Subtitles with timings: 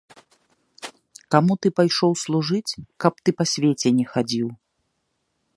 [1.35, 4.47] Каму ты пайшоў служыць, каб ты па свеце не хадзіў!